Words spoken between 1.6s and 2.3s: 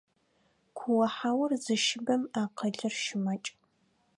зыщыбэм